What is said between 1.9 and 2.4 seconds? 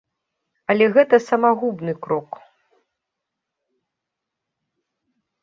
крок.